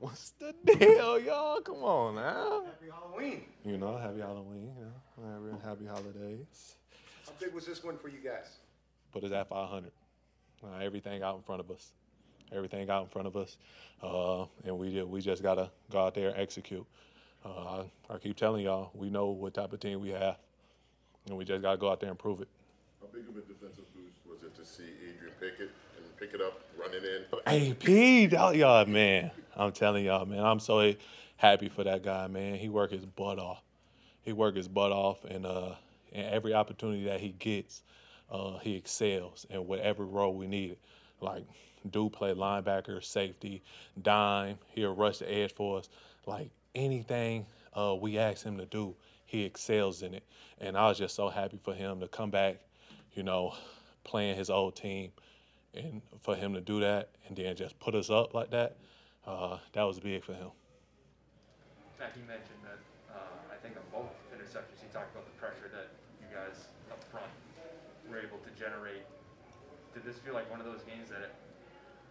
[0.00, 1.60] What's the deal, y'all?
[1.60, 2.62] Come on now.
[2.64, 3.42] Happy Halloween.
[3.64, 4.72] You know, happy Halloween.
[4.78, 6.76] You know, happy, happy holidays.
[7.26, 8.48] How big was this one for you guys?
[9.12, 9.90] But it's at 500.
[10.64, 11.92] Uh, everything out in front of us.
[12.50, 13.58] Everything out in front of us.
[14.02, 16.86] Uh, and we ju- we just gotta go out there and execute.
[17.44, 20.36] Uh, I, I keep telling y'all, we know what type of team we have,
[21.28, 22.48] and we just gotta go out there and prove it.
[23.00, 26.40] How big of a defensive boost was it to see Adrian Pickett and pick it
[26.40, 27.24] up, running in?
[27.46, 29.30] Hey, y'all, y'all, man,
[29.60, 30.94] I'm telling y'all, man, I'm so
[31.36, 32.54] happy for that guy, man.
[32.54, 33.62] He worked his butt off.
[34.22, 35.74] He worked his butt off, and uh,
[36.12, 37.82] and every opportunity that he gets,
[38.30, 40.76] uh, he excels in whatever role we need.
[41.20, 41.44] Like,
[41.90, 43.62] do play linebacker, safety,
[44.00, 44.58] dime.
[44.68, 45.88] He'll rush the edge for us.
[46.26, 48.94] Like anything uh, we ask him to do,
[49.26, 50.24] he excels in it.
[50.58, 52.56] And I was just so happy for him to come back,
[53.14, 53.54] you know,
[54.04, 55.12] playing his old team
[55.74, 58.76] and for him to do that and then just put us up like that,
[59.26, 60.50] uh, that was big for him.
[61.98, 62.80] Matt, he mentioned that,
[63.12, 67.02] uh, I think on both interceptions, he talked about the pressure that you guys up
[67.12, 67.28] front
[68.08, 69.04] were able to generate.
[69.94, 71.36] Did this feel like one of those games that,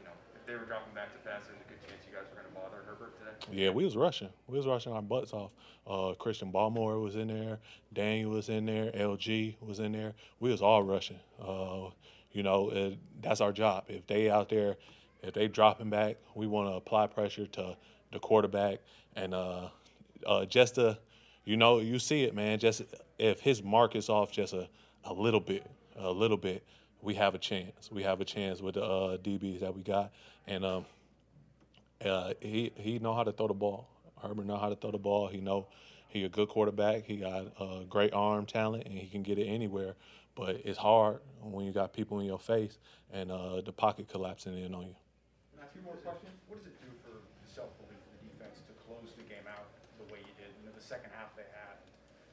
[0.00, 2.26] you know, if they were dropping back to pass, there's a good chance you guys
[2.34, 3.62] were going to bother Herbert today?
[3.62, 4.28] Yeah, we was rushing.
[4.48, 5.50] We was rushing our butts off.
[5.86, 7.58] Uh, Christian Barmore was in there.
[7.92, 8.90] Daniel was in there.
[8.90, 10.14] LG was in there.
[10.40, 11.20] We was all rushing.
[11.40, 11.90] Uh,
[12.32, 13.84] you know, it, that's our job.
[13.88, 14.76] If they out there,
[15.22, 17.76] if they dropping back, we want to apply pressure to
[18.12, 18.78] the quarterback
[19.16, 19.68] and uh,
[20.26, 20.98] uh, just to,
[21.44, 22.58] you know, you see it, man.
[22.58, 22.82] Just
[23.18, 24.68] if his mark is off just a,
[25.04, 26.64] a little bit, a little bit,
[27.00, 27.90] we have a chance.
[27.90, 30.12] We have a chance with the uh, DBs that we got,
[30.46, 30.86] and um,
[32.04, 33.88] uh, he he know how to throw the ball.
[34.20, 35.28] Herbert know how to throw the ball.
[35.28, 35.66] He know
[36.08, 37.04] he a good quarterback.
[37.04, 39.94] He got uh, great arm talent, and he can get it anywhere.
[40.34, 42.78] But it's hard when you got people in your face
[43.12, 44.94] and uh, the pocket collapsing in on you.
[45.76, 46.32] Two more questions.
[46.48, 47.20] What does it do for
[47.52, 49.68] self-belief of the defense to close the game out
[50.00, 50.48] the way you did?
[50.56, 51.76] You know, the second half they had,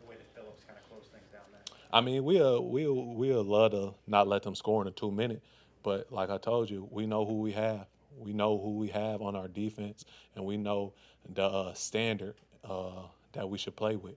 [0.00, 1.60] the way that Phillips kind of closed things down there.
[1.92, 5.42] I mean, we'll we'll we'll love to not let them score in a two minute,
[5.82, 7.84] but like I told you, we know who we have.
[8.16, 10.94] We know who we have on our defense, and we know
[11.34, 14.16] the uh, standard uh, that we should play with.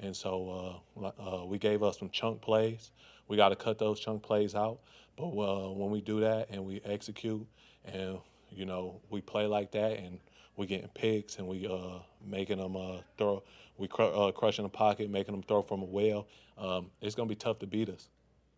[0.00, 2.90] And so uh, uh, we gave us some chunk plays.
[3.28, 4.80] We got to cut those chunk plays out.
[5.16, 7.46] But uh, when we do that and we execute,
[7.84, 8.18] and
[8.50, 10.18] you know we play like that, and
[10.56, 13.42] we getting picks, and we uh, making them uh, throw,
[13.78, 16.26] we cr- uh, crushing the pocket, making them throw from a well.
[16.58, 18.08] Um, it's gonna be tough to beat us.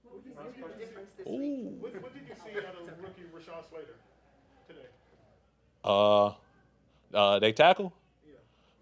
[0.04, 1.36] What would you say made the difference this week?
[1.36, 1.76] Ooh.
[1.80, 3.96] What, what did you see out of rookie Rashawn Slater
[4.68, 4.86] today?
[5.84, 6.32] Uh,
[7.14, 7.92] uh, they tackle.
[8.24, 8.34] Yeah.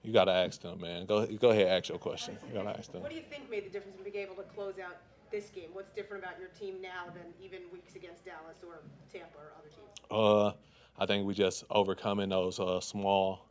[0.02, 1.06] You gotta ask them, man.
[1.06, 2.36] Go go ahead, ask your question.
[2.48, 3.02] You gotta ask them.
[3.02, 4.96] What do you think made the difference in being able to close out
[5.30, 5.70] this game?
[5.72, 8.80] What's different about your team now than even weeks against Dallas or
[9.12, 9.90] Tampa or other teams?
[10.10, 10.52] Uh,
[10.98, 13.46] I think we just overcoming those uh, small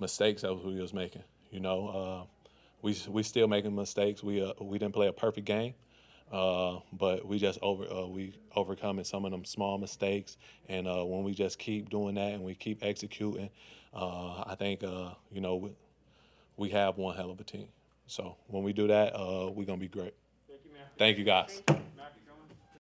[0.00, 1.22] mistakes that we was making.
[1.50, 2.44] You know, uh,
[2.82, 4.22] we we still making mistakes.
[4.22, 5.74] We uh, we didn't play a perfect game,
[6.32, 10.36] uh, but we just over uh, we overcoming some of them small mistakes.
[10.68, 13.50] And uh, when we just keep doing that and we keep executing,
[13.94, 15.70] uh, I think uh, you know we,
[16.56, 17.68] we have one hell of a team.
[18.06, 20.14] So when we do that, uh, we're gonna be great.
[20.48, 20.82] Thank you, man.
[20.98, 21.62] Thank you guys.
[21.66, 22.15] Thank you.